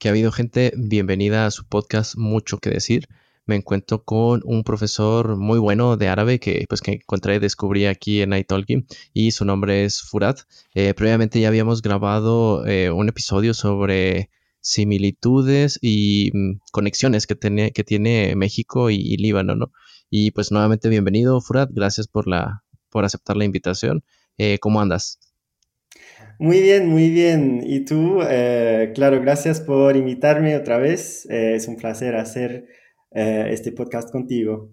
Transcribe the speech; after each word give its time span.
que 0.00 0.08
ha 0.08 0.12
habido 0.12 0.32
gente. 0.32 0.72
Bienvenida 0.76 1.46
a 1.46 1.50
su 1.50 1.66
podcast 1.66 2.16
Mucho 2.16 2.58
que 2.58 2.70
decir. 2.70 3.06
Me 3.44 3.54
encuentro 3.54 4.02
con 4.02 4.40
un 4.44 4.64
profesor 4.64 5.36
muy 5.36 5.58
bueno 5.58 5.98
de 5.98 6.08
árabe 6.08 6.40
que 6.40 6.64
pues 6.68 6.80
que 6.80 6.92
encontré 6.92 7.34
y 7.36 7.38
descubrí 7.38 7.84
aquí 7.84 8.22
en 8.22 8.32
iTalki 8.32 8.86
y 9.12 9.32
su 9.32 9.44
nombre 9.44 9.84
es 9.84 10.00
Furat. 10.00 10.40
Eh, 10.74 10.94
previamente 10.94 11.38
ya 11.38 11.48
habíamos 11.48 11.82
grabado 11.82 12.66
eh, 12.66 12.90
un 12.90 13.10
episodio 13.10 13.52
sobre 13.52 14.30
similitudes 14.62 15.78
y 15.82 16.30
mm, 16.32 16.60
conexiones 16.72 17.26
que 17.26 17.34
tiene, 17.34 17.72
que 17.72 17.84
tiene 17.84 18.34
México 18.36 18.88
y, 18.88 19.16
Líbano, 19.18 19.54
¿no? 19.54 19.70
Y 20.08 20.30
pues 20.30 20.50
nuevamente 20.50 20.88
bienvenido, 20.88 21.42
Furat. 21.42 21.70
Gracias 21.72 22.08
por 22.08 22.26
la 22.26 22.64
por 22.88 23.04
aceptar 23.04 23.36
la 23.36 23.44
invitación. 23.44 24.02
Eh, 24.38 24.58
¿Cómo 24.60 24.80
andas? 24.80 25.18
Muy 26.40 26.62
bien, 26.62 26.88
muy 26.88 27.10
bien. 27.10 27.62
¿Y 27.66 27.84
tú? 27.84 28.20
Eh, 28.22 28.92
claro, 28.94 29.20
gracias 29.20 29.60
por 29.60 29.94
invitarme 29.94 30.56
otra 30.56 30.78
vez. 30.78 31.26
Eh, 31.28 31.54
es 31.54 31.68
un 31.68 31.76
placer 31.76 32.16
hacer 32.16 32.66
este 33.12 33.72
podcast 33.72 34.10
contigo. 34.10 34.72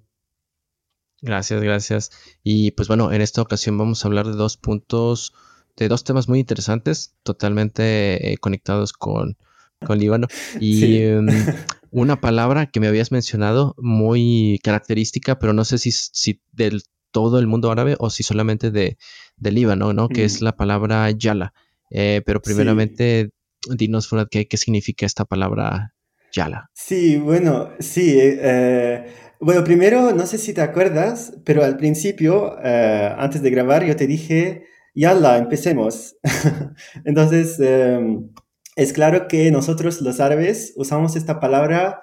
Gracias, 1.21 1.61
gracias. 1.61 2.11
Y 2.41 2.71
pues 2.71 2.87
bueno, 2.87 3.11
en 3.11 3.21
esta 3.21 3.41
ocasión 3.41 3.77
vamos 3.77 4.05
a 4.05 4.07
hablar 4.07 4.27
de 4.27 4.31
dos 4.37 4.55
puntos, 4.55 5.33
de 5.75 5.89
dos 5.89 6.05
temas 6.05 6.29
muy 6.29 6.39
interesantes, 6.39 7.17
totalmente 7.23 8.37
conectados 8.39 8.93
con, 8.93 9.37
con 9.85 9.99
Líbano. 9.99 10.27
Y 10.61 11.01
em, 11.01 11.27
una 11.91 12.21
palabra 12.21 12.67
que 12.67 12.79
me 12.79 12.87
habías 12.87 13.11
mencionado 13.11 13.75
muy 13.77 14.61
característica, 14.63 15.37
pero 15.37 15.51
no 15.51 15.65
sé 15.65 15.79
si, 15.79 15.91
si 15.91 16.41
del 16.53 16.83
todo 17.11 17.39
el 17.39 17.47
mundo 17.47 17.71
árabe 17.71 17.95
o 17.97 18.11
si 18.11 18.21
solamente 18.21 18.69
de, 18.69 18.97
Líbano, 19.39 19.91
¿no? 19.93 20.07
Que 20.07 20.23
es 20.23 20.41
mm. 20.41 20.43
la 20.43 20.55
palabra 20.55 21.09
yala. 21.09 21.53
Eh, 21.89 22.21
pero 22.25 22.41
primeramente, 22.41 23.29
dinos, 23.69 24.07
Furat, 24.07 24.27
¿qué, 24.29 24.47
¿qué, 24.47 24.57
significa 24.57 25.05
esta 25.05 25.25
palabra 25.25 25.93
yala? 26.33 26.69
Sí, 26.73 27.17
bueno, 27.17 27.69
sí. 27.79 28.17
Eh, 28.19 29.05
bueno, 29.39 29.63
primero, 29.63 30.13
no 30.13 30.25
sé 30.25 30.37
si 30.37 30.53
te 30.53 30.61
acuerdas, 30.61 31.33
pero 31.45 31.63
al 31.63 31.77
principio, 31.77 32.57
eh, 32.63 33.13
antes 33.17 33.41
de 33.41 33.49
grabar, 33.49 33.85
yo 33.85 33.95
te 33.95 34.07
dije, 34.07 34.65
yala, 34.93 35.37
empecemos. 35.37 36.17
Entonces, 37.05 37.59
em, 37.59 38.29
es 38.75 38.93
claro 38.93 39.27
que 39.27 39.51
nosotros 39.51 40.01
los 40.01 40.19
árabes 40.19 40.73
usamos 40.75 41.15
esta 41.15 41.39
palabra 41.39 42.01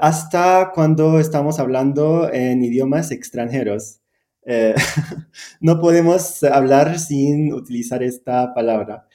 hasta 0.00 0.72
cuando 0.74 1.20
estamos 1.20 1.60
hablando 1.60 2.28
en 2.32 2.64
idiomas 2.64 3.12
extranjeros. 3.12 4.00
Eh, 4.46 4.74
no 5.60 5.80
podemos 5.80 6.42
hablar 6.44 6.98
sin 6.98 7.52
utilizar 7.52 8.02
esta 8.02 8.52
palabra. 8.54 9.06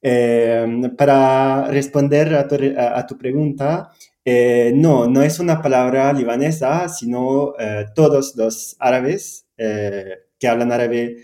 Eh, 0.00 0.66
para 0.96 1.66
responder 1.68 2.34
a 2.34 3.06
tu, 3.06 3.18
pregunta, 3.18 3.90
eh, 4.24 4.72
no, 4.74 5.08
no 5.08 5.22
es 5.22 5.40
una 5.40 5.60
palabra 5.60 6.12
libanesa, 6.12 6.88
sino 6.88 7.54
todos 7.94 8.36
los 8.36 8.76
árabes 8.78 9.46
que 9.56 10.48
hablan 10.48 10.70
árabe, 10.70 11.16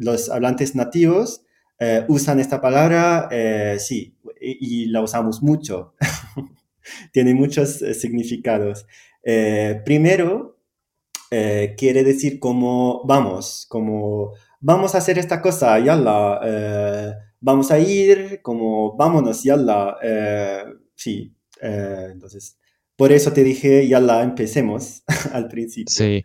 los 0.00 0.28
hablantes 0.28 0.74
nativos, 0.74 1.42
usan 2.08 2.40
esta 2.40 2.60
palabra, 2.60 3.28
sí, 3.78 4.14
y, 4.40 4.86
la 4.86 5.00
usamos 5.00 5.42
mucho. 5.42 5.94
Tiene 7.12 7.32
muchos 7.34 7.78
significados. 7.98 8.86
primero, 9.84 10.57
eh, 11.30 11.74
quiere 11.76 12.04
decir 12.04 12.40
como 12.40 13.02
vamos, 13.04 13.66
como 13.68 14.32
vamos 14.60 14.94
a 14.94 14.98
hacer 14.98 15.18
esta 15.18 15.42
cosa, 15.42 15.78
yalla, 15.78 16.40
eh, 16.42 17.12
vamos 17.40 17.70
a 17.70 17.78
ir, 17.78 18.40
como 18.42 18.96
vámonos, 18.96 19.42
yalla, 19.42 19.96
eh, 20.02 20.64
sí, 20.94 21.34
entonces, 21.60 22.58
por 22.96 23.12
eso 23.12 23.32
te 23.32 23.44
dije, 23.44 23.86
yalla, 23.86 24.22
empecemos 24.22 25.02
al 25.32 25.48
principio. 25.48 25.92
Sí, 25.92 26.24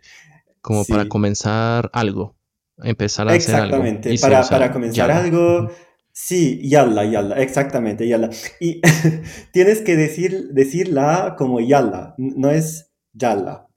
como 0.60 0.84
para 0.84 1.06
comenzar 1.06 1.90
algo, 1.92 2.36
empezar 2.78 3.28
a 3.28 3.32
hacer 3.32 3.54
algo. 3.56 3.76
Exactamente, 3.76 4.18
para, 4.20 4.42
para 4.42 4.72
comenzar 4.72 5.10
algo. 5.10 5.70
Sí, 6.16 6.60
yalla, 6.62 7.04
yalla, 7.04 7.36
exactamente, 7.42 8.06
yalla. 8.06 8.30
Y 8.60 8.80
tienes 9.52 9.80
que 9.82 9.96
decir, 9.96 10.50
decirla 10.52 11.34
como 11.36 11.60
yalla, 11.60 12.14
no 12.16 12.50
es 12.50 12.93
Yalla. 13.14 13.66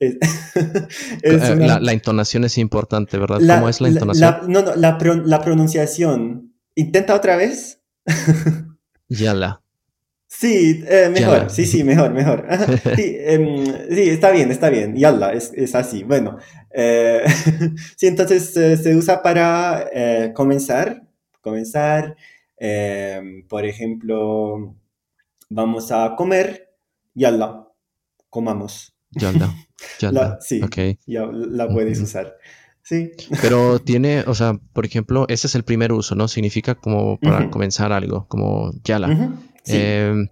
Eh, 1.22 1.56
la, 1.80 1.92
entonación 1.92 2.44
es 2.44 2.58
importante, 2.58 3.16
¿verdad? 3.18 3.38
¿Cómo 3.38 3.68
es 3.68 3.80
la 3.80 3.88
entonación? 3.88 4.30
La, 4.30 4.42
no, 4.48 4.62
no, 4.62 4.74
la, 4.74 5.40
pronunciación. 5.40 6.52
Intenta 6.74 7.14
otra 7.14 7.36
vez. 7.36 7.80
Yalla. 9.08 9.60
Sí, 10.26 10.84
eh, 10.88 11.08
mejor, 11.12 11.50
sí, 11.50 11.64
sí, 11.64 11.84
mejor, 11.84 12.12
mejor. 12.12 12.46
Em, 12.96 13.64
sí, 13.90 14.10
está 14.10 14.32
bien, 14.32 14.50
está 14.50 14.68
bien. 14.70 14.96
Yalla, 14.96 15.32
es, 15.32 15.52
es 15.54 15.74
así. 15.74 16.02
Bueno, 16.02 16.38
eh, 16.72 17.22
sí, 17.96 18.08
entonces 18.08 18.52
se 18.52 18.96
usa 18.96 19.22
para 19.22 19.88
comenzar. 20.34 21.02
Comenzar, 21.40 22.16
em, 22.56 23.46
por 23.46 23.64
ejemplo, 23.64 24.74
vamos 25.48 25.92
a 25.92 26.14
comer. 26.16 26.74
Yalla, 27.14 27.68
comamos. 28.28 28.97
Yalla. 29.12 29.54
La, 30.00 30.38
sí, 30.40 30.60
ya 31.06 31.26
la 31.26 31.68
puedes 31.68 32.00
usar. 32.00 32.36
Sí. 32.82 33.12
Pero 33.42 33.78
tiene, 33.78 34.24
o 34.26 34.34
sea, 34.34 34.58
por 34.72 34.86
ejemplo, 34.86 35.26
ese 35.28 35.46
es 35.46 35.54
el 35.54 35.62
primer 35.62 35.92
uso, 35.92 36.14
¿no? 36.14 36.26
Significa 36.26 36.74
como 36.74 37.18
para 37.20 37.50
comenzar 37.50 37.92
algo, 37.92 38.26
como 38.28 38.72
yala. 38.82 39.38
Em, 39.66 40.28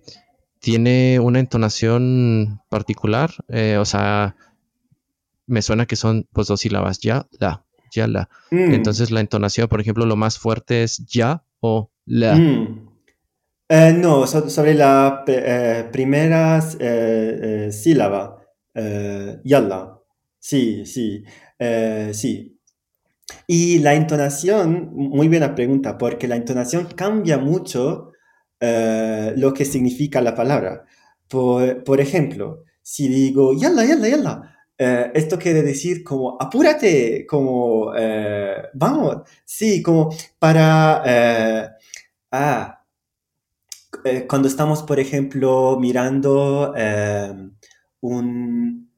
tiene 0.58 1.20
una 1.20 1.38
entonación 1.38 2.62
particular, 2.70 3.30
eh, 3.48 3.76
o 3.78 3.84
sea, 3.84 4.36
me 5.46 5.62
suena 5.62 5.86
que 5.86 5.96
son 5.96 6.26
pues 6.32 6.48
dos 6.48 6.60
sílabas, 6.60 6.98
ya, 7.00 7.26
la, 7.38 7.64
ya, 7.92 8.06
la. 8.06 8.30
Mm. 8.50 8.72
Entonces 8.72 9.10
la 9.10 9.20
entonación, 9.20 9.68
por 9.68 9.80
ejemplo, 9.80 10.06
lo 10.06 10.16
más 10.16 10.38
fuerte 10.38 10.82
es 10.82 11.04
ya 11.06 11.44
o 11.60 11.90
la. 12.06 12.34
Mm. 12.36 12.88
Eh, 13.68 13.92
no, 13.98 14.26
sobre 14.26 14.74
la 14.74 15.24
primera 15.92 16.62
sílaba. 17.70 18.35
Eh, 18.76 19.40
yalla. 19.44 19.98
Sí, 20.38 20.84
sí, 20.86 21.24
eh, 21.58 22.10
sí. 22.14 22.60
Y 23.46 23.78
la 23.80 23.94
entonación, 23.94 24.90
muy 24.94 25.28
buena 25.28 25.54
pregunta, 25.54 25.98
porque 25.98 26.28
la 26.28 26.36
entonación 26.36 26.86
cambia 26.96 27.38
mucho 27.38 28.12
eh, 28.60 29.34
lo 29.36 29.52
que 29.54 29.64
significa 29.64 30.20
la 30.20 30.34
palabra. 30.34 30.84
Por, 31.28 32.00
ejemplo, 32.00 32.64
si 32.82 33.08
digo 33.08 33.52
yalla, 33.54 33.84
yalla, 33.84 34.08
yalla, 34.08 34.52
esto 35.14 35.38
quiere 35.38 35.62
decir 35.62 36.04
como 36.04 36.36
apúrate, 36.40 37.26
como 37.26 37.92
vamos, 38.74 39.22
sí, 39.44 39.82
como 39.82 40.14
para... 40.38 41.76
ah, 42.30 42.84
cuando 44.28 44.48
estamos, 44.48 44.82
por 44.82 45.00
ejemplo, 45.00 45.78
mirando 45.80 46.74
un, 48.00 48.90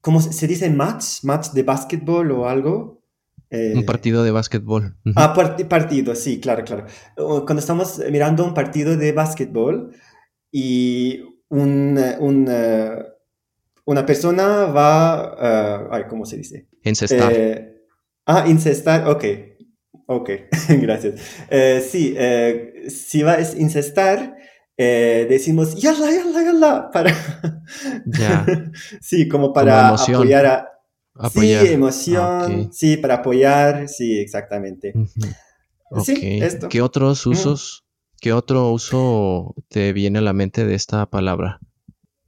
¿cómo 0.00 0.20
se 0.20 0.46
dice 0.46 0.70
match? 0.70 1.24
¿Match 1.24 1.50
de 1.50 1.62
básquetbol 1.62 2.30
o 2.32 2.48
algo? 2.48 2.98
Eh, 3.50 3.72
un 3.74 3.86
partido 3.86 4.22
de 4.22 4.30
básquetbol. 4.30 4.96
Ah, 5.16 5.34
partido, 5.68 6.14
sí, 6.14 6.40
claro, 6.40 6.64
claro. 6.64 6.86
Cuando 7.16 7.60
estamos 7.60 8.00
mirando 8.10 8.44
un 8.44 8.52
partido 8.52 8.96
de 8.96 9.12
básquetbol 9.12 9.94
y 10.52 11.22
un, 11.48 11.98
un, 12.18 12.46
eh, 12.50 12.98
una 13.86 14.04
persona 14.04 14.66
va, 14.66 15.88
uh, 15.90 16.08
¿cómo 16.08 16.26
se 16.26 16.36
dice? 16.36 16.68
Incestar. 16.82 17.32
ah, 18.26 18.44
incestar, 18.46 19.08
ok, 19.08 19.24
ok, 20.06 20.30
gracias. 20.80 21.20
sí, 21.90 22.14
si 22.88 23.22
va 23.22 23.32
a 23.32 23.40
incestar, 23.40 24.36
eh, 24.80 25.26
decimos 25.28 25.74
yalla, 25.74 26.08
yalla, 26.08 26.44
yalla, 26.44 26.90
para. 26.92 27.12
sí, 29.00 29.26
como 29.28 29.52
para 29.52 29.88
apoyar 29.88 30.46
a. 30.46 30.68
Sí, 31.32 31.52
emoción, 31.52 32.72
sí, 32.72 32.96
para 32.96 33.14
apoyar, 33.14 33.88
sí, 33.88 34.20
exactamente. 34.20 34.94
¿Qué 36.70 36.80
otros 36.80 37.26
usos, 37.26 37.84
qué 38.20 38.32
otro 38.32 38.70
uso 38.70 39.56
te 39.66 39.92
viene 39.92 40.20
a 40.20 40.22
la 40.22 40.32
mente 40.32 40.64
de 40.64 40.76
esta 40.76 41.06
palabra? 41.06 41.58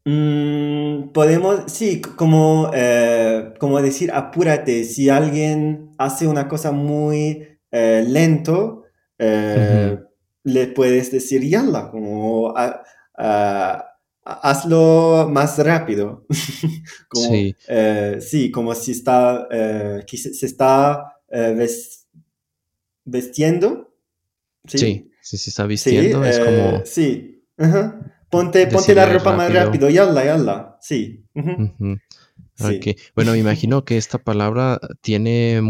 Mm, 0.05 1.11
podemos, 1.13 1.71
sí, 1.71 2.01
como, 2.01 2.73
eh, 2.75 3.55
como 3.61 3.81
decir 3.81 4.11
apúrate, 4.13 4.83
si 4.83 5.09
alguien 5.09 5.93
hace 5.99 6.27
una 6.27 6.49
cosa 6.49 6.73
muy 6.73 7.47
eh, 7.71 8.05
lento, 8.09 8.87
le 10.45 10.67
puedes 10.69 11.11
decir 11.11 11.43
yalla, 11.43 11.91
como 11.91 12.55
hazlo 14.25 15.29
más 15.31 15.59
rápido. 15.59 16.27
sí. 17.13 17.57
Eh, 17.69 18.19
sí, 18.21 18.51
como 18.51 18.75
si 18.75 18.93
está, 18.93 19.49
eh, 19.51 20.05
se 20.07 20.47
está 20.47 21.17
eh, 21.29 21.69
vestiendo. 23.05 23.95
Sí, 24.67 25.11
sí, 25.21 25.39
se 25.39 25.51
está 25.51 25.67
vistiendo, 25.67 26.25
es 26.25 26.39
como... 26.39 26.83
Sí, 26.85 27.45
Ponte, 28.31 28.69
ponte 28.69 28.95
la 28.95 29.07
ropa 29.07 29.35
más 29.35 29.53
rápido, 29.53 29.91
yalla, 29.91 30.25
yalla. 30.25 30.77
Sí. 30.81 31.25
sí. 32.55 32.97
Bueno, 33.17 33.33
me 33.33 33.39
imagino 33.39 33.85
que 33.85 33.97
esta 33.97 34.19
palabra 34.19 34.79
tiene 35.01 35.61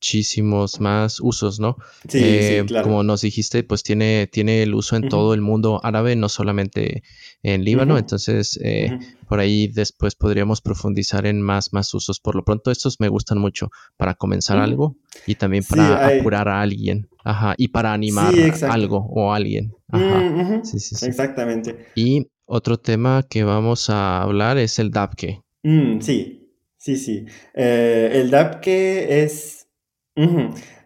muchísimos 0.00 0.80
más 0.80 1.20
usos, 1.20 1.60
¿no? 1.60 1.76
Sí, 2.08 2.18
sí, 2.18 2.24
eh, 2.24 2.64
claro. 2.66 2.84
Como 2.84 3.02
nos 3.02 3.20
dijiste, 3.20 3.62
pues 3.64 3.82
tiene, 3.82 4.26
tiene 4.32 4.62
el 4.62 4.74
uso 4.74 4.96
en 4.96 5.10
todo 5.10 5.34
el 5.34 5.42
mundo 5.42 5.78
árabe, 5.84 6.16
no 6.16 6.30
solamente 6.30 7.02
en 7.42 7.64
Líbano. 7.64 7.98
Entonces, 7.98 8.58
eh, 8.64 8.98
por 9.28 9.40
ahí 9.40 9.68
después 9.68 10.14
podríamos 10.14 10.62
profundizar 10.62 11.26
en 11.26 11.42
más, 11.42 11.74
más 11.74 11.92
usos. 11.92 12.18
Por 12.18 12.34
lo 12.34 12.44
pronto, 12.44 12.70
estos 12.70 12.98
me 12.98 13.08
gustan 13.08 13.36
mucho 13.38 13.70
para 13.98 14.14
comenzar 14.14 14.58
algo 14.58 14.96
y 15.26 15.34
también 15.34 15.64
para 15.68 16.06
apurar 16.06 16.48
a 16.48 16.62
alguien. 16.62 17.06
Ajá, 17.22 17.54
y 17.58 17.68
para 17.68 17.92
animar 17.92 18.32
algo 18.70 19.06
o 19.10 19.34
alguien. 19.34 19.74
Ajá. 19.88 20.62
Sí, 20.64 20.80
sí, 20.80 20.94
sí. 20.94 21.04
Exactamente. 21.04 21.88
Y 21.94 22.26
otro 22.46 22.78
tema 22.78 23.22
que 23.28 23.44
vamos 23.44 23.90
a 23.90 24.22
hablar 24.22 24.56
es 24.56 24.78
el 24.78 24.90
DAPKE. 24.90 25.42
Mm, 25.62 26.00
sí, 26.00 26.56
sí, 26.78 26.96
sí. 26.96 27.26
Eh, 27.52 28.12
el 28.14 28.30
DAPKE 28.30 29.24
es 29.24 29.59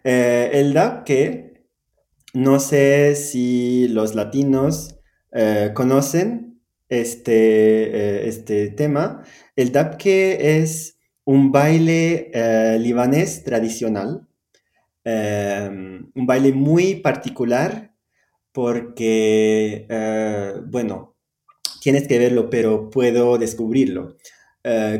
eh, 0.04 0.50
el 0.52 0.74
DAPKE, 0.74 1.66
no 2.34 2.60
sé 2.60 3.16
si 3.16 3.88
los 3.88 4.14
latinos 4.14 5.00
eh, 5.32 5.72
conocen 5.74 6.60
este, 6.88 8.22
eh, 8.24 8.28
este 8.28 8.68
tema. 8.70 9.24
El 9.56 9.72
DAPKE 9.72 10.60
es 10.60 10.98
un 11.24 11.50
baile 11.52 12.30
libanés 12.78 13.44
tradicional, 13.44 14.28
em, 15.04 16.10
un 16.14 16.26
baile 16.26 16.52
muy 16.52 16.96
particular 16.96 17.94
porque, 18.52 19.86
bueno, 20.68 21.16
tienes 21.80 22.06
que 22.06 22.18
verlo, 22.18 22.50
pero 22.50 22.90
puedo 22.90 23.38
descubrirlo. 23.38 24.16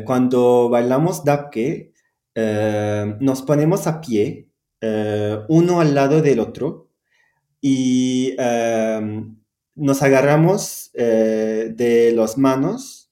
cuando 0.05 0.69
bailamos 0.69 1.23
DAPKE, 1.23 1.94
eh, 2.37 3.15
nos 3.21 3.41
ponemos 3.41 3.87
a 3.87 4.01
pie, 4.01 4.49
eh, 4.81 5.39
uno 5.47 5.79
al 5.79 5.95
lado 5.95 6.21
del 6.21 6.41
otro, 6.41 6.89
y 7.61 8.35
em, 8.37 9.37
nos 9.73 10.01
agarramos 10.03 10.91
eh, 10.93 11.71
de 11.73 12.11
las 12.11 12.37
manos 12.37 13.09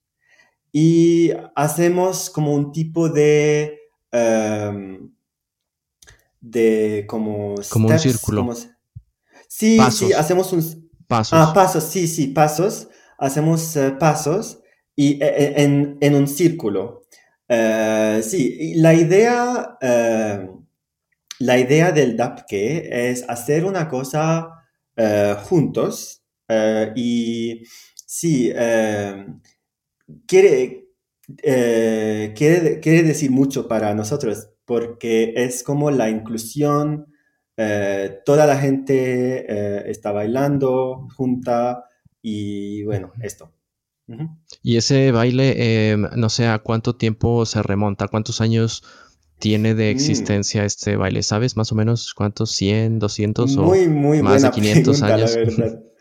y 0.72 1.32
hacemos 1.56 2.30
como 2.30 2.54
un 2.54 2.72
tipo 2.72 3.10
de... 3.10 3.80
Em, 4.12 5.10
de 6.42 7.06
como... 7.08 7.56
Como 7.70 7.88
un 7.88 8.00
círculo. 8.00 8.54
sí, 9.48 9.80
sí, 9.92 10.12
hacemos 10.12 10.52
un... 10.52 10.90
Pasos. 11.08 11.40
Ah, 11.40 11.54
pasos, 11.54 11.84
sí, 11.86 12.08
sí, 12.08 12.28
pasos. 12.28 12.90
Hacemos 13.18 13.78
pasos 14.00 14.60
y 14.96 15.20
en, 15.22 15.98
en, 16.02 16.16
un 16.16 16.28
círculo. 16.28 17.03
Eh, 17.48 18.22
sí, 18.24 18.74
la 18.76 18.94
idea, 18.94 19.78
eh, 19.82 20.50
la 21.40 21.58
idea 21.60 21.92
del 21.92 22.16
DAPKE 22.16 23.10
es 23.12 23.26
hacer 23.30 23.66
una 23.66 23.88
cosa 23.90 24.66
eh, 24.96 25.36
juntos 25.44 26.22
y 26.96 27.64
sí, 28.06 28.52
quiere, 30.28 30.88
quiere, 31.36 32.80
quiere, 32.80 33.04
decir 33.04 33.32
mucho 33.32 33.68
para 33.68 33.94
nosotros 33.96 34.50
porque 34.66 35.34
es 35.36 35.64
como 35.64 35.90
la 35.92 36.10
inclusión, 36.10 37.08
toda 38.26 38.46
la 38.46 38.58
gente 38.58 39.90
está 39.90 40.12
bailando 40.12 41.08
junta 41.16 41.86
y 42.22 42.84
bueno, 42.84 43.14
esto. 43.22 43.52
Y 44.62 44.78
ese 44.78 45.12
baile, 45.12 45.92
em, 45.92 46.08
no 46.16 46.30
sé 46.30 46.48
a 46.48 46.60
cuánto 46.60 46.96
tiempo 46.96 47.46
se 47.46 47.64
remonta, 47.64 48.08
cuántos 48.08 48.42
años 48.42 48.84
tiene 49.40 49.76
de 49.76 49.86
mm. 49.86 49.96
existencia 49.96 50.66
este 50.66 50.96
baile, 50.96 51.24
¿sabes? 51.24 51.58
Más 51.58 51.72
o 51.72 51.76
menos 51.76 52.14
cuántos, 52.14 52.52
100, 52.52 53.00
200 53.00 53.58
muy, 53.58 53.88
muy 53.88 54.22
más 54.22 54.42
de 54.42 54.52
500 54.52 55.02
años. 55.04 55.38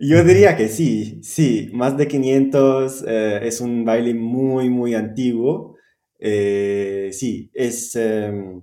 Yo 0.00 0.24
diría 0.24 0.56
que 0.56 0.68
sí, 0.68 1.20
sí, 1.22 1.70
más 1.72 1.96
de 1.96 2.08
500 2.08 3.04
eh, 3.06 3.40
es 3.44 3.60
un 3.60 3.84
baile 3.84 4.14
muy, 4.14 4.68
muy 4.68 4.94
antiguo. 4.94 5.76
Eh, 6.18 7.10
sí, 7.12 7.50
es... 7.54 7.94
Em, 7.94 8.62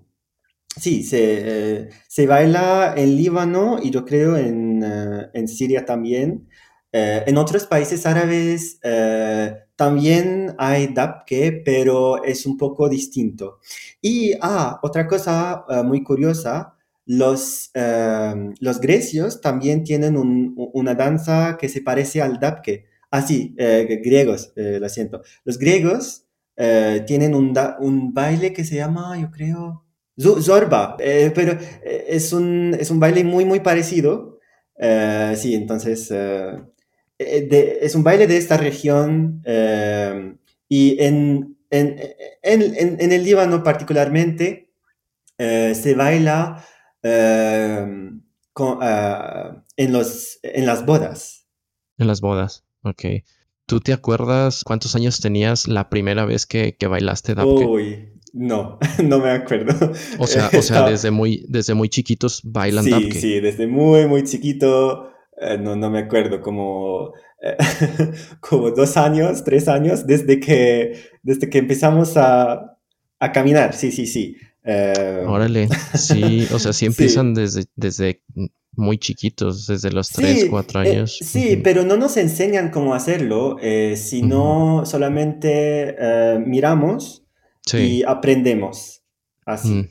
sí, 0.76 1.04
se, 1.04 1.20
eh, 1.22 1.90
se, 2.10 2.28
baila 2.28 2.94
en 2.98 3.16
Líbano 3.16 3.80
y 3.82 3.90
yo 3.90 4.04
creo 4.04 4.36
en, 4.36 4.84
en 4.84 5.48
Siria 5.48 5.86
también. 5.86 6.50
Eh, 6.92 7.24
en 7.28 7.38
otros 7.38 7.66
países 7.68 8.06
árabes 8.08 8.80
eh, 8.82 9.56
también 9.76 10.56
hay 10.58 10.88
dabke, 10.88 11.62
pero 11.64 12.24
es 12.24 12.46
un 12.46 12.58
poco 12.58 12.90
distinto. 12.90 13.60
Y, 14.02 14.34
ah, 14.42 14.80
otra 14.82 15.08
cosa 15.08 15.66
eh, 15.70 15.84
muy 15.84 16.04
curiosa, 16.04 16.76
los, 17.06 17.72
los 18.60 18.80
grecios 18.80 19.42
también 19.42 19.84
tienen 19.84 20.16
una 20.56 20.94
danza 20.94 21.58
que 21.60 21.68
se 21.68 21.82
parece 21.82 22.22
al 22.22 22.40
dabke. 22.40 22.86
Ah, 23.10 23.24
sí, 23.24 23.56
griegos, 23.58 24.54
lo 24.56 24.88
siento. 24.90 25.24
Los 25.44 25.58
griegos 25.58 26.26
tienen 26.56 27.34
un, 27.34 27.58
un, 27.80 28.14
baile 28.14 28.54
que 28.54 28.64
se 28.64 28.76
llama, 28.76 29.20
yo 29.20 29.32
creo, 29.32 29.86
Zorba, 30.20 30.98
pero 30.98 31.58
es, 31.84 32.32
un, 32.32 32.78
es 32.80 32.92
un 32.92 33.00
baile 33.00 33.24
muy, 33.24 33.44
muy 33.44 33.62
parecido. 33.62 34.38
sí, 35.36 35.56
entonces 35.56 36.12
eh, 36.12 36.60
es 37.20 37.96
un 37.96 38.04
baile 38.04 38.28
de 38.28 38.38
esta 38.38 38.58
región 38.58 39.42
eh, 39.46 40.36
y 40.70 41.02
en, 41.04 41.58
en, 41.70 42.00
en, 42.42 42.98
en, 43.00 43.12
el 43.12 43.24
Líbano 43.24 43.62
particularmente 43.62 44.72
eh, 45.38 45.76
se 45.76 45.94
baila 45.96 46.66
con, 48.54 48.80
en, 48.82 49.94
los, 49.94 50.40
en 50.44 50.66
las 50.66 50.86
bodas. 50.86 51.46
En 51.98 52.08
las 52.08 52.22
bodas, 52.22 52.64
ok. 52.84 53.04
¿Tú 53.66 53.82
te 53.82 53.94
acuerdas 53.94 54.64
cuántos 54.64 54.96
años 54.96 55.20
tenías 55.20 55.68
la 55.68 55.90
primera 55.90 56.26
vez 56.26 56.46
que, 56.46 56.76
que 56.76 56.88
bailaste 56.88 57.36
Dabke? 57.36 57.66
Uy, 57.66 58.14
no, 58.34 58.80
no 59.04 59.20
me 59.20 59.32
acuerdo. 59.32 59.92
O 60.18 60.28
sea, 60.28 60.50
o 60.58 60.62
sea 60.62 60.82
desde, 60.90 61.12
muy, 61.12 61.46
desde 61.50 61.74
muy 61.74 61.90
chiquitos 61.90 62.42
bailan 62.44 62.86
sí, 62.86 63.12
Sí, 63.12 63.40
desde 63.40 63.68
muy, 63.68 64.08
muy 64.08 64.24
chiquito 64.24 65.12
eh, 65.42 65.58
no, 65.58 65.76
no 65.76 65.90
me 65.90 66.00
acuerdo, 66.00 66.42
como, 66.42 67.14
eh, 67.42 67.56
como 68.42 68.72
dos 68.72 68.98
años, 68.98 69.44
tres 69.44 69.68
años, 69.68 70.06
desde 70.06 70.40
que, 70.40 71.00
desde 71.24 71.50
que 71.50 71.60
empezamos 71.60 72.18
a, 72.18 72.78
a 73.20 73.32
caminar, 73.32 73.74
sí, 73.74 73.92
sí, 73.92 74.06
sí. 74.06 74.36
Eh, 74.64 75.24
Órale, 75.26 75.70
sí, 75.96 76.48
o 76.52 76.60
sea, 76.60 76.74
sí 76.74 76.86
empiezan 76.88 77.34
Desde, 77.34 77.66
desde 77.76 78.22
muy 78.74 78.98
chiquitos, 78.98 79.68
desde 79.68 79.92
los 79.92 80.10
tres, 80.10 80.46
cuatro 80.50 80.82
años. 80.82 81.18
sí, 81.22 81.60
pero 81.64 81.84
no 81.84 81.98
nos 81.98 82.18
enseñan 82.18 82.70
cómo 82.70 82.94
hacerlo, 82.94 83.58
sino 83.96 84.86
solamente 84.86 85.96
miramos 86.46 87.24
y 87.74 88.04
aprendemos. 88.04 88.99
Así. 89.50 89.90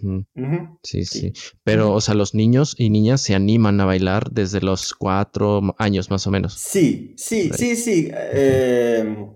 sí, 0.85 1.05
sí, 1.05 1.33
Pero, 1.65 1.93
o 1.93 2.01
sea, 2.01 2.15
los 2.15 2.33
niños 2.33 2.77
y 2.79 2.91
niñas 2.91 3.21
se 3.21 3.35
animan 3.35 3.81
a 3.81 3.87
bailar 3.87 4.31
desde 4.31 4.61
los 4.61 4.95
cuatro 4.95 5.75
años 5.79 6.11
más 6.11 6.29
o 6.29 6.31
menos. 6.31 6.55
Sí, 6.55 7.15
sí, 7.17 7.51
sí, 7.53 7.75
sí. 7.75 8.09
Em, 8.33 9.33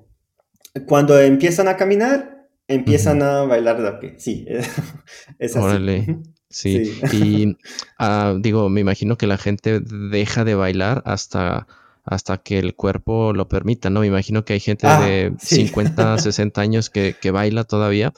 cuando 0.86 1.18
empiezan 1.20 1.66
a 1.66 1.76
caminar, 1.76 2.48
empiezan 2.68 3.20
a 3.20 3.42
bailar 3.42 3.82
de 3.82 3.92
pie. 3.94 4.14
Sí, 4.18 4.46
es 5.40 5.56
así. 5.56 5.64
Órale. 5.64 6.20
Sí. 6.48 7.00
Y 7.12 7.56
ah, 7.98 8.36
digo, 8.38 8.68
me 8.68 8.80
imagino 8.80 9.16
que 9.18 9.26
la 9.26 9.38
gente 9.38 9.80
deja 9.80 10.44
de 10.44 10.54
bailar 10.54 11.02
hasta 11.04 11.66
hasta 12.04 12.38
que 12.38 12.60
el 12.60 12.74
cuerpo 12.76 13.32
lo 13.32 13.48
permita, 13.48 13.90
¿no? 13.90 14.00
Me 14.00 14.06
imagino 14.06 14.44
que 14.44 14.52
hay 14.52 14.60
gente 14.60 14.86
ah, 14.86 15.00
de 15.00 15.34
50, 15.38 16.18
60 16.18 16.60
años 16.60 16.90
que, 16.90 17.16
que 17.20 17.32
baila 17.32 17.64
todavía 17.64 18.12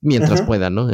mientras 0.00 0.42
pueda, 0.42 0.70
¿no? 0.70 0.88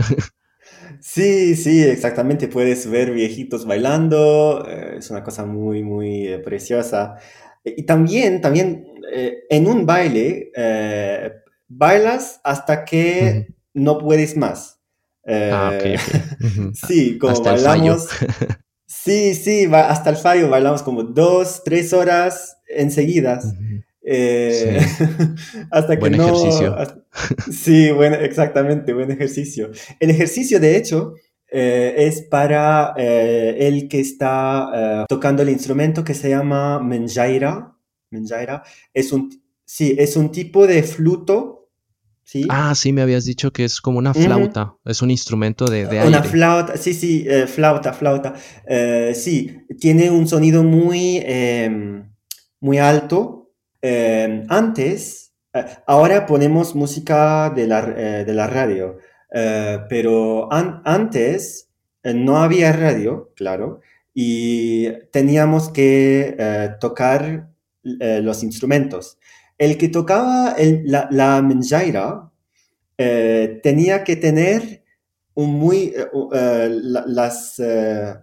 Sí, 1.00 1.56
sí, 1.56 1.82
exactamente. 1.82 2.48
Puedes 2.48 2.88
ver 2.88 3.12
viejitos 3.12 3.66
bailando. 3.66 4.66
Eh, 4.68 4.96
es 4.98 5.10
una 5.10 5.22
cosa 5.22 5.44
muy, 5.44 5.82
muy 5.82 6.28
eh, 6.28 6.38
preciosa. 6.38 7.16
Y 7.64 7.84
también, 7.84 8.40
también 8.40 8.86
eh, 9.12 9.44
en 9.50 9.66
un 9.66 9.86
baile, 9.86 10.52
bailas 11.68 12.40
hasta 12.44 12.84
que 12.84 13.48
no 13.74 13.98
puedes 13.98 14.36
más. 14.36 14.80
ah, 15.26 15.72
ok, 15.74 16.72
Sí, 16.86 17.18
como 17.18 17.42
bailamos. 17.42 18.08
sí, 18.86 19.34
sí, 19.34 19.68
hasta 19.72 20.10
el 20.10 20.16
fallo 20.16 20.48
bailamos 20.48 20.82
como 20.82 21.02
dos, 21.02 21.62
tres 21.64 21.92
horas 21.92 22.56
enseguidas. 22.68 23.52
Eh, 24.08 24.78
hasta 25.72 25.96
que 25.96 26.00
buen 26.00 26.14
ejercicio. 26.14 26.76
sí, 27.50 27.90
bueno, 27.90 28.14
exactamente, 28.16 28.92
buen 28.94 29.10
ejercicio. 29.10 29.72
El 29.98 30.10
ejercicio, 30.10 30.60
de 30.60 30.76
hecho, 30.76 31.14
eh, 31.50 31.92
es 31.98 32.22
para 32.22 32.94
eh, 32.96 33.56
el 33.58 33.88
que 33.88 33.98
está 33.98 35.04
tocando 35.08 35.42
el 35.42 35.50
instrumento 35.50 36.04
que 36.04 36.14
se 36.14 36.30
llama 36.30 36.80
menjaira. 36.80 37.74
menjaira, 38.10 38.62
es 38.94 39.12
un, 39.12 39.42
sí, 39.64 39.96
es 39.98 40.16
un 40.16 40.30
tipo 40.30 40.68
de 40.68 40.84
fluto, 40.84 41.68
¿sí? 42.22 42.46
Ah, 42.48 42.76
sí, 42.76 42.92
me 42.92 43.02
habías 43.02 43.24
dicho 43.24 43.52
que 43.52 43.64
es 43.64 43.80
como 43.80 43.98
una 43.98 44.14
flauta, 44.14 44.76
es 44.84 45.02
un 45.02 45.10
instrumento 45.10 45.64
de, 45.64 45.86
de 45.86 46.06
Una 46.06 46.22
flauta, 46.22 46.76
sí, 46.76 46.94
sí, 46.94 47.26
flauta, 47.48 47.92
flauta. 47.92 48.34
Sí, 49.14 49.62
tiene 49.80 50.12
un 50.12 50.28
sonido 50.28 50.62
muy, 50.62 51.20
em, 51.24 52.08
muy 52.60 52.78
alto. 52.78 53.35
Em, 53.88 54.46
antes, 54.48 55.32
eh, 55.54 55.64
ahora 55.86 56.26
ponemos 56.26 56.74
música 56.74 57.50
de 57.54 57.66
la, 57.66 57.82
de 58.28 58.34
la 58.34 58.46
radio, 58.46 58.98
pero 59.88 60.48
antes 60.52 61.68
no 62.02 62.38
había 62.38 62.72
radio, 62.72 63.32
claro, 63.36 63.80
y 64.14 64.88
teníamos 65.12 65.68
que 65.70 66.36
tocar 66.80 67.48
los 67.82 68.42
instrumentos. 68.42 69.18
El 69.58 69.76
que 69.78 69.88
tocaba 69.88 70.56
la, 70.84 71.08
la 71.10 71.42
menjaira 71.42 72.30
eh, 72.98 73.60
tenía 73.62 74.04
que 74.04 74.16
tener 74.16 74.82
un 75.34 75.58
muy, 75.58 75.94
eh, 75.96 76.08
eh, 76.32 76.68
las, 77.06 77.60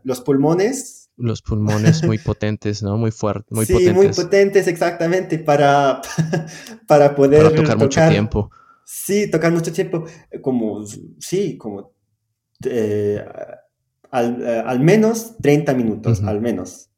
los 0.03 0.21
pulmones. 0.21 1.02
Los 1.17 1.41
pulmones 1.41 2.03
muy 2.03 2.17
potentes, 2.19 2.81
¿no? 2.81 2.97
Muy 2.97 3.11
fuertes, 3.11 3.51
muy 3.51 3.65
sí, 3.65 3.73
potentes. 3.73 3.95
muy 3.95 4.07
potentes, 4.09 4.67
exactamente, 4.67 5.39
para, 5.39 6.01
para 6.87 7.15
poder 7.15 7.43
para 7.43 7.55
tocar, 7.55 7.77
mucho 7.77 8.01
tiempo. 8.09 8.51
Sí, 8.85 9.29
tocar 9.29 9.51
mucho 9.51 9.71
tiempo, 9.71 10.05
como, 10.41 10.83
sí, 11.19 11.57
como 11.57 11.93
al, 14.11 14.79
menos 14.79 15.37
30 15.37 15.73
minutos, 15.73 16.21
al 16.23 16.41
menos. 16.41 16.89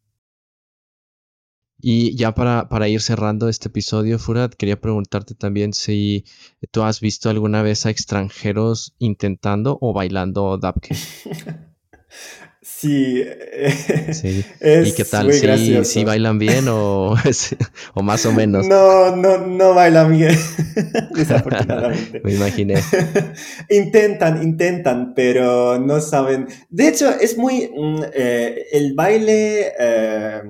Y 1.80 2.16
ya 2.16 2.34
para, 2.34 2.68
para, 2.68 2.88
ir 2.88 3.02
cerrando 3.02 3.48
este 3.48 3.68
episodio, 3.68 4.18
Furat, 4.18 4.54
quería 4.56 4.80
preguntarte 4.80 5.36
también 5.36 5.74
si 5.74 6.26
tú 6.72 6.84
has 6.84 7.00
visto 7.00 7.30
alguna 7.30 7.62
vez 7.62 7.86
a 7.86 7.90
extranjeros 7.90 8.96
intentando 8.98 9.78
o 9.82 9.94
bailando 9.94 10.58
dabke. 10.58 10.96
Sí. 12.68 13.24
sí. 14.12 14.44
¿Y 14.62 14.92
qué 14.94 15.06
tal? 15.06 15.32
¿Si 15.32 15.86
¿Sí, 15.86 16.04
bailan 16.04 16.40
bien 16.40 16.68
o, 16.68 17.14
o, 17.94 18.02
más 18.02 18.26
o 18.26 18.34
menos? 18.34 18.66
No, 18.66 19.16
no, 19.16 19.38
no 19.46 19.76
bailan 19.76 20.12
bien. 20.18 20.36
Desafortunadamente. 21.16 22.22
Me 22.24 22.34
imaginé. 22.34 22.82
intentan, 23.70 24.42
intentan, 24.42 25.14
pero 25.14 25.78
no 25.78 26.02
saben. 26.02 26.48
De 26.70 26.88
hecho, 26.88 27.10
es 27.12 27.38
muy. 27.38 27.72
Mm, 27.76 28.02
eh, 28.14 28.66
el 28.72 28.96
baile. 28.96 29.74
Eh, 29.80 30.42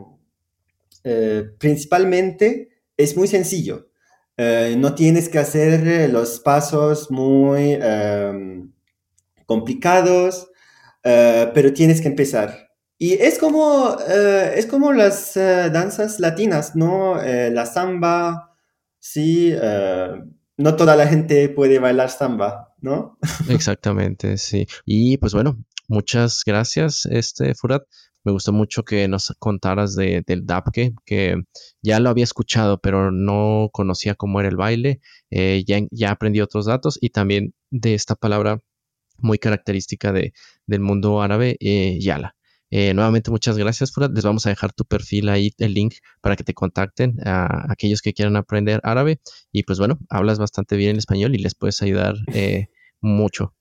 eh, 1.07 1.43
principalmente 1.59 2.69
es 2.97 3.15
muy 3.15 3.27
sencillo. 3.27 3.89
Eh, 4.37 4.75
no 4.77 4.95
tienes 4.95 5.29
que 5.29 5.37
hacer 5.37 5.87
eh, 5.87 6.07
los 6.07 6.39
pasos 6.39 7.11
muy 7.11 7.77
em, 7.79 8.71
complicados, 11.05 11.51
pero 11.53 11.73
tienes 11.73 12.01
que 12.01 12.07
empezar. 12.07 12.69
Y 12.97 13.13
es 13.13 13.37
como, 13.39 13.97
es 13.99 14.65
como 14.67 14.93
las 14.93 15.33
danzas 15.35 16.19
latinas, 16.21 16.75
¿no? 16.75 17.15
la 17.21 17.65
samba, 17.65 18.55
sí, 18.99 19.53
no 20.57 20.75
toda 20.75 20.95
la 20.95 21.07
gente 21.07 21.49
puede 21.49 21.79
bailar 21.79 22.09
samba, 22.09 22.73
¿no? 22.79 23.17
Exactamente, 23.49 24.37
sí. 24.37 24.65
Y 24.85 25.17
pues 25.17 25.33
bueno, 25.33 25.57
muchas 25.87 26.43
gracias, 26.45 27.05
este 27.05 27.53
Furat. 27.55 27.83
Me 28.23 28.31
gustó 28.31 28.51
mucho 28.51 28.83
que 28.83 29.07
nos 29.07 29.35
contaras 29.37 29.95
de, 29.95 30.23
del 30.25 30.47
Dapke, 30.47 30.95
que 31.05 31.35
ya 31.83 31.99
lo 31.99 32.09
había 32.09 32.23
escuchado, 32.23 32.79
pero 32.79 33.11
no 33.11 33.69
conocía 33.71 34.15
cómo 34.15 34.39
era 34.39 34.49
el 34.49 34.55
baile. 34.55 34.99
Eh, 35.29 35.63
ya, 35.67 35.77
ya 35.91 36.09
aprendí 36.09 36.41
otros 36.41 36.65
datos 36.65 36.97
y 36.99 37.09
también 37.09 37.53
de 37.69 37.93
esta 37.93 38.15
palabra 38.15 38.61
muy 39.17 39.37
característica 39.39 40.11
de, 40.11 40.33
del 40.65 40.81
mundo 40.81 41.21
árabe, 41.21 41.57
eh, 41.59 41.97
Yala. 41.99 42.35
Eh, 42.71 42.93
nuevamente, 42.93 43.31
muchas 43.31 43.57
gracias, 43.57 43.91
Furat. 43.91 44.11
Les 44.11 44.25
vamos 44.25 44.45
a 44.45 44.49
dejar 44.49 44.73
tu 44.73 44.85
perfil 44.85 45.29
ahí, 45.29 45.53
el 45.59 45.73
link 45.73 45.95
para 46.21 46.35
que 46.35 46.43
te 46.43 46.53
contacten 46.53 47.17
a 47.25 47.71
aquellos 47.71 48.01
que 48.01 48.13
quieran 48.13 48.35
aprender 48.35 48.81
árabe. 48.83 49.19
Y 49.51 49.63
pues 49.63 49.79
bueno, 49.79 49.99
hablas 50.09 50.39
bastante 50.39 50.75
bien 50.75 50.91
el 50.91 50.97
español 50.97 51.35
y 51.35 51.37
les 51.37 51.55
puedes 51.55 51.81
ayudar 51.81 52.15
mucho. 53.01 53.53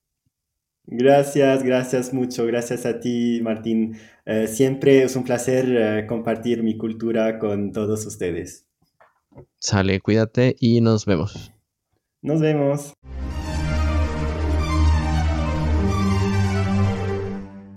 Gracias, 0.87 1.63
gracias 1.63 2.13
mucho, 2.13 2.45
gracias 2.45 2.85
a 2.85 2.99
ti, 2.99 3.39
Martín. 3.41 3.97
Eh, 4.25 4.47
siempre 4.47 5.03
es 5.03 5.15
un 5.15 5.23
placer 5.23 5.65
eh, 5.67 6.05
compartir 6.07 6.61
mi 6.61 6.77
cultura 6.77 7.39
con 7.39 7.71
todos 7.71 8.05
ustedes. 8.05 8.65
Sale, 9.57 9.99
cuídate 9.99 10.55
y 10.59 10.81
nos 10.81 11.05
vemos. 11.05 11.51
Nos 12.21 12.39
vemos. 12.39 12.93